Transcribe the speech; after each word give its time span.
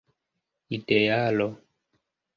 idealo 0.75 1.47